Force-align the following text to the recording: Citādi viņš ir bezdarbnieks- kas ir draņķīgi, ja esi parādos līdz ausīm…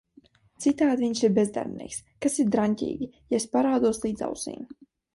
Citādi 0.63 1.05
viņš 1.07 1.21
ir 1.27 1.35
bezdarbnieks- 1.35 2.01
kas 2.25 2.39
ir 2.45 2.51
draņķīgi, 2.57 3.13
ja 3.31 3.43
esi 3.45 3.55
parādos 3.57 4.05
līdz 4.09 4.31
ausīm… 4.33 4.71